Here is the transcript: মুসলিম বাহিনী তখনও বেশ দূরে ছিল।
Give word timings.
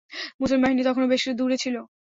মুসলিম 0.39 0.59
বাহিনী 0.63 0.81
তখনও 0.85 1.11
বেশ 1.11 1.23
দূরে 1.39 1.57
ছিল। 1.63 1.75